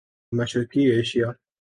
مشرقی 0.33 0.91
ایشیا 0.91 1.35